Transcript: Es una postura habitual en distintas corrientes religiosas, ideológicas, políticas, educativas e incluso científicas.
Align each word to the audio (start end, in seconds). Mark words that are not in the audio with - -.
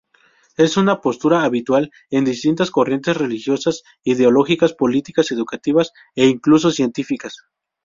Es 0.57 0.77
una 0.77 0.99
postura 0.99 1.43
habitual 1.43 1.91
en 2.09 2.25
distintas 2.25 2.71
corrientes 2.71 3.15
religiosas, 3.15 3.83
ideológicas, 4.03 4.73
políticas, 4.73 5.29
educativas 5.29 5.91
e 6.15 6.25
incluso 6.25 6.71
científicas. 6.71 7.43